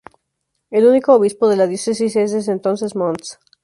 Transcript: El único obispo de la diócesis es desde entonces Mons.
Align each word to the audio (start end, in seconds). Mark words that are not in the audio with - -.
El 0.71 0.87
único 0.87 1.13
obispo 1.13 1.47
de 1.47 1.57
la 1.57 1.67
diócesis 1.67 2.15
es 2.15 2.31
desde 2.31 2.51
entonces 2.53 2.95
Mons. 2.95 3.37